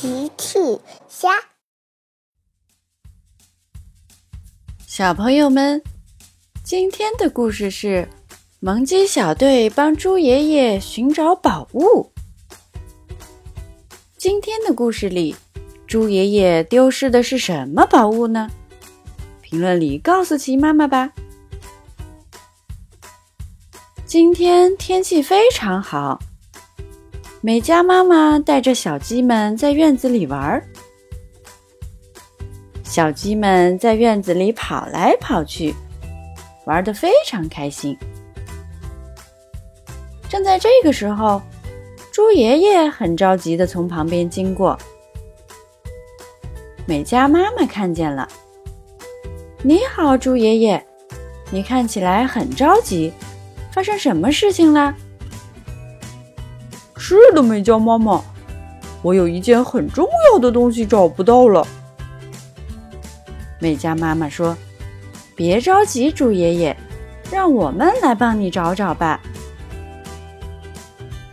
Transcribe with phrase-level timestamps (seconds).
[0.00, 0.58] 奇趣
[1.10, 1.28] 虾，
[4.86, 5.82] 小朋友们，
[6.64, 8.08] 今天的故事是
[8.60, 12.10] 萌鸡小队帮猪爷爷寻找宝物。
[14.16, 15.36] 今天的故事里，
[15.86, 18.50] 猪爷爷丢失的是什么宝物呢？
[19.42, 21.12] 评论里告诉奇妈妈吧。
[24.06, 26.18] 今天天气非常好。
[27.42, 30.62] 美嘉妈妈带着小鸡们在院子里玩儿，
[32.84, 35.74] 小鸡们在院子里跑来跑去，
[36.66, 37.96] 玩得非常开心。
[40.28, 41.40] 正在这个时候，
[42.12, 44.78] 猪爷爷很着急地从旁边经过。
[46.84, 48.28] 美嘉妈妈看见了，
[49.62, 50.86] 你好，猪爷爷，
[51.50, 53.10] 你看起来很着急，
[53.72, 54.94] 发生什么事情了？
[57.10, 58.22] 是的，美嘉妈妈，
[59.02, 61.66] 我有一件很重要的东西找不到了。
[63.58, 64.56] 美嘉妈妈说
[65.34, 66.76] ：“别着急，猪爷爷，
[67.28, 69.20] 让我们来帮你找找吧。”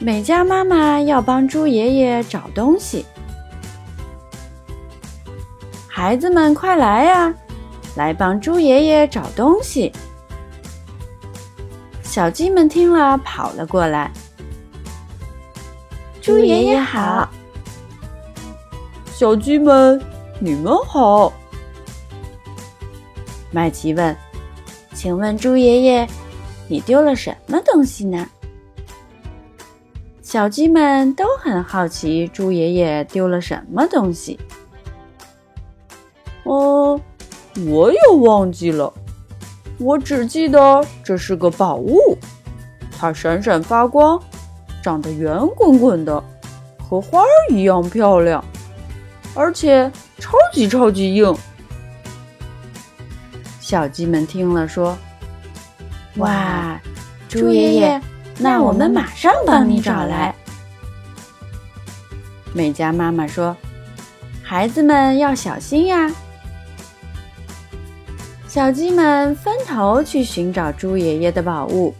[0.00, 3.04] 美嘉妈妈要帮猪爷爷找东西，
[5.86, 7.34] 孩子们快来呀，
[7.96, 9.92] 来帮猪爷爷找东西。
[12.02, 14.10] 小鸡们听了，跑了过来。
[16.26, 17.30] 猪爷爷好，
[19.14, 20.02] 小鸡们，
[20.40, 21.32] 你们好。
[23.52, 24.16] 麦琪问
[24.92, 26.08] ：“请问猪爷爷，
[26.66, 28.28] 你丢了什么东西呢？”
[30.20, 34.36] 小鸡们都很好奇，猪爷爷丢了什么东西。
[36.42, 37.00] 哦，
[37.68, 38.92] 我也忘记了，
[39.78, 42.18] 我只记得这是个宝物，
[42.98, 44.20] 它闪闪发光。
[44.86, 46.22] 长得圆滚滚的，
[46.78, 48.44] 和花儿一样漂亮，
[49.34, 51.36] 而且超级超级硬。
[53.58, 54.96] 小鸡们听了说
[56.18, 56.80] ：“哇，
[57.28, 58.00] 猪爷爷，
[58.38, 60.32] 那我们马上帮你找来。”
[62.54, 63.56] 美嘉妈妈说
[64.40, 66.08] ：“孩子们要小心呀！”
[68.46, 71.92] 小鸡们分头去寻找猪爷爷的宝物。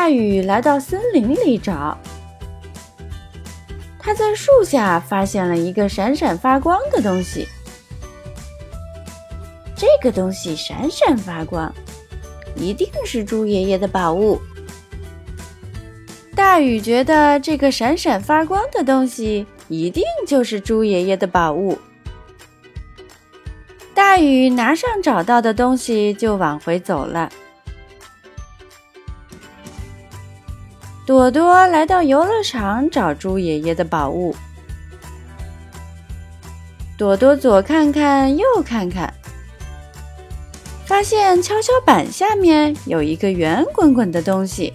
[0.00, 1.94] 大雨来到森林里找，
[3.98, 7.46] 他在树下发现了一个闪闪发光的东西。
[9.76, 11.70] 这个东西闪闪发光，
[12.56, 14.40] 一定是猪爷爷的宝物。
[16.34, 21.78] 大雨觉得这个闪闪发光的东西一定就是猪爷爷的宝物。
[23.92, 27.30] 大雨拿上找到的东西就往回走了。
[31.10, 34.32] 朵朵来到游乐场找猪爷爷的宝物。
[36.96, 39.12] 朵朵左看看右看看，
[40.84, 44.72] 发现跷跷板下面有一个圆滚滚的东西。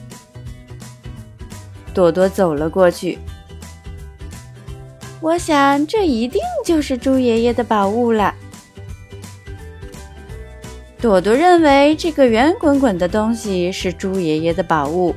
[1.93, 3.17] 朵朵走了过去，
[5.21, 8.35] 我想这一定就是猪爷爷的宝物了。
[10.99, 15.15] 朵朵认为这个圆滚滚的东西是猪爷爷的宝物。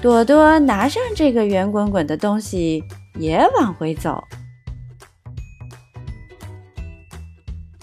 [0.00, 2.82] 朵朵拿上这个圆滚滚的东西，
[3.16, 4.24] 也往回走。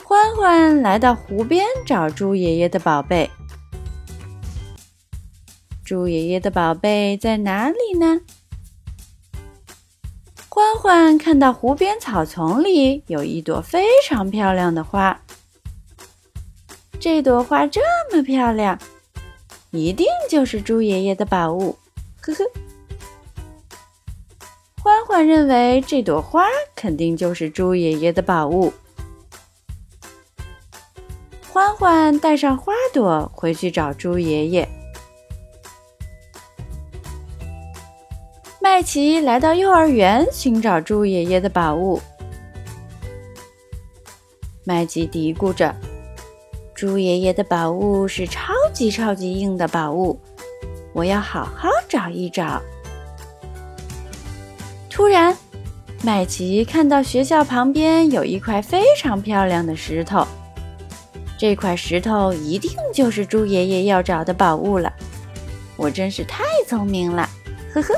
[0.03, 3.29] 欢欢来到湖边找猪爷爷的宝贝。
[5.85, 8.19] 猪爷爷的宝贝在哪里呢？
[10.49, 15.22] 欢欢看到湖边草丛里有一朵非常漂亮的花。
[16.99, 18.79] 这朵花这么漂亮，
[19.69, 21.78] 一定就是猪爷爷的宝物。
[22.28, 22.52] 呵呵，
[24.84, 26.46] 欢欢认为这朵花
[26.76, 28.74] 肯定就是猪爷爷的宝物。
[31.54, 34.68] 欢欢带上花朵回去找猪爷爷。
[38.59, 42.02] 麦琪来到幼儿园寻找猪爷爷的宝物。
[44.66, 45.73] 麦琪嘀咕着
[46.76, 50.20] ：“猪爷爷的宝物是超级超级硬的宝物。”
[50.94, 52.61] 我要好好找一找。
[54.89, 55.37] 突然，
[56.03, 60.25] 麦琪看到学校旁边有一块非常漂亮的石头，
[61.37, 64.91] 这块石头一定就是猪爷爷要找的宝物了。
[65.75, 67.29] 我真是太聪明了，
[67.73, 67.95] 呵呵。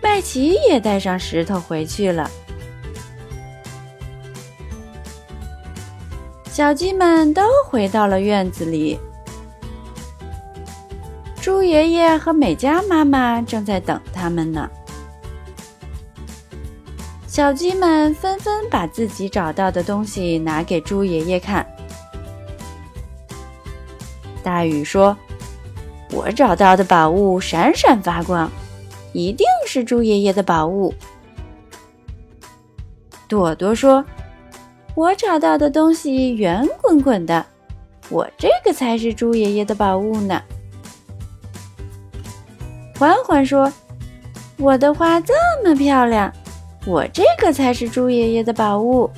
[0.00, 2.30] 麦琪也带上石头回去了。
[6.50, 8.98] 小鸡们都回到了院子里。
[11.48, 14.68] 猪爷爷和美嘉妈妈正在等他们呢。
[17.26, 21.66] 小鸡们纷纷把自己找到的东西拿给猪爷爷看。
[24.42, 25.16] 大雨说
[26.12, 28.50] ：“我找到的宝物闪闪发光，
[29.14, 30.92] 一定是猪爷爷的宝物。”
[33.26, 34.04] 朵朵说
[34.94, 37.46] ：“我找到的东西圆滚滚的，
[38.10, 40.42] 我这个才是猪爷爷的宝物呢。”
[42.98, 43.72] 欢欢说
[44.58, 45.32] ：“我的花这
[45.64, 46.32] 么漂亮，
[46.84, 49.08] 我这个才是猪爷爷的宝物。”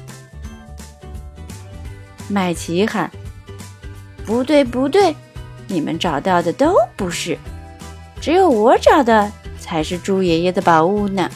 [2.29, 3.11] 麦琪喊
[4.27, 5.17] ：“不对，不对，
[5.67, 7.39] 你们找到的都不是，
[8.21, 11.31] 只有我找的才是猪爷爷的宝物呢。”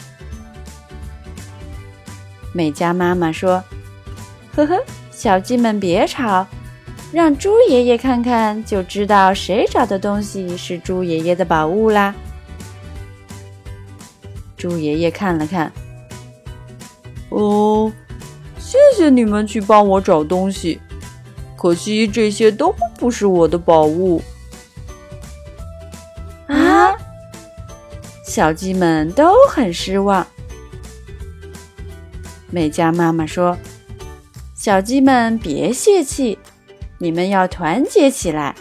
[2.53, 3.63] 美嘉妈妈说
[4.55, 6.45] ：“呵呵，小鸡们别吵，
[7.11, 12.13] 让猪爷爷看看，就知道谁找的东西是猪爷爷的宝物啦。”
[14.65, 15.71] 猪爷爷看了看，
[17.29, 17.93] 哦，
[18.57, 20.81] 谢谢你们去帮我找东西，
[21.55, 24.23] 可惜这些都不是我的宝物。
[26.47, 26.95] 啊！
[28.25, 30.25] 小鸡们都很失望。
[32.49, 33.55] 美嘉妈妈说
[34.57, 36.39] ：“小鸡们别泄气，
[36.97, 38.55] 你们要团结起来。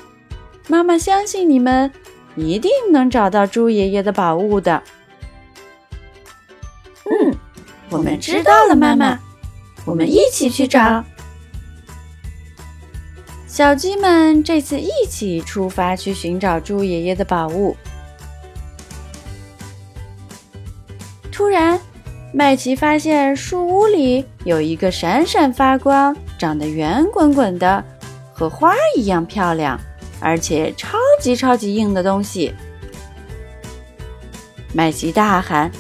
[0.68, 1.90] 妈妈相信你们
[2.36, 4.82] 一定能找到猪爷爷的宝物的。”
[7.94, 9.16] 我们知道了，妈妈。
[9.84, 11.04] 我们一起去找。
[13.46, 17.76] 小鸡们这次一起出发去寻找猪爷爷的宝物。
[21.30, 21.80] 突然。
[22.36, 27.84] 麦琪发现树屋里有一个闪闪发光、长得圆滚滚的，
[28.32, 29.78] 和花一样漂亮，
[30.18, 32.52] 而且超级超级硬的东西。
[34.72, 35.70] 麦琪大喊：“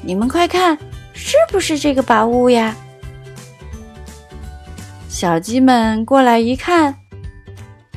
[0.00, 0.78] 你们快看，
[1.16, 2.76] 是不是这个宝物呀？”
[5.08, 6.94] 小鸡们过来一看，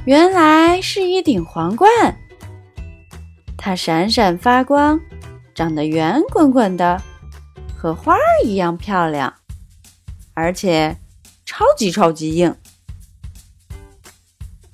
[0.05, 1.89] 原来是一顶皇冠，
[3.57, 4.99] 它闪闪发光，
[5.53, 6.99] 长得圆滚滚的。
[7.81, 9.33] 和花儿一样漂亮，
[10.33, 10.97] 而且
[11.45, 12.53] 超级超级硬。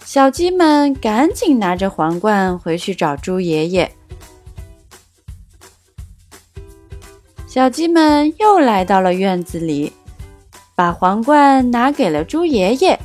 [0.03, 3.91] 小鸡们赶紧拿着皇冠回去找猪爷爷。
[7.55, 9.93] 小鸡们又来到了院子里，
[10.75, 12.99] 把皇冠拿给了猪爷爷。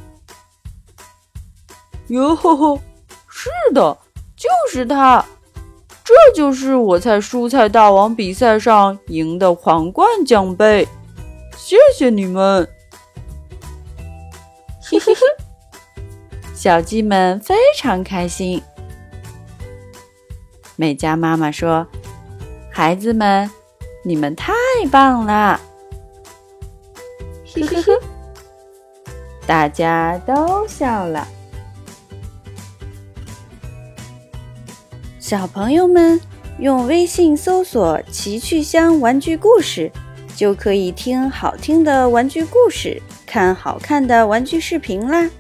[2.09, 2.81] 哟吼吼，
[3.29, 3.97] 是的，
[4.35, 5.25] 就是它。
[6.03, 10.89] 这就是我在蔬菜大王比赛上赢的皇冠奖杯，
[11.57, 12.69] 谢谢你们！
[14.83, 15.21] 嘿嘿嘿，
[16.57, 18.61] 小鸡们非常开心。
[20.75, 21.87] 美嘉妈妈说
[22.69, 23.49] ：“孩子们，
[24.03, 24.53] 你们太
[24.91, 25.61] 棒了！”
[27.53, 27.93] 嘿嘿嘿，
[29.47, 31.27] 大家都笑了。
[35.19, 36.21] 小朋友们，
[36.59, 39.91] 用微信搜索“奇趣箱玩具故事”，
[40.35, 45.31] 就可以听好听的玩具故事，看好看的玩具视频啦。